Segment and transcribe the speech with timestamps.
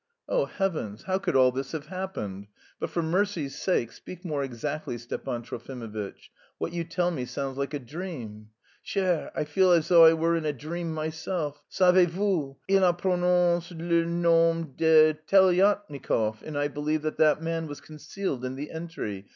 [0.27, 1.03] "Oh, heavens!
[1.03, 2.47] how could all this have happened?
[2.79, 6.31] But for mercy's sake, speak more exactly, Stepan Trofimovitch.
[6.57, 8.49] What you tell me sounds like a dream."
[8.81, 11.61] "Cher, I feel as though I were in a dream myself....
[11.69, 12.57] Savez vous!
[12.67, 18.43] Il a prononcé le nom de Telyatnikof, and I believe that that man was concealed
[18.43, 19.27] in the entry.